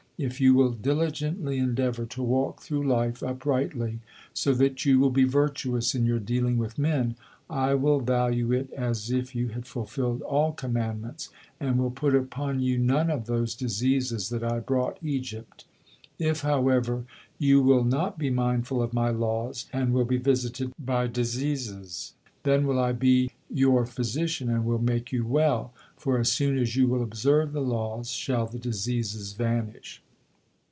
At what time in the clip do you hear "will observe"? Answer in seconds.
26.87-27.53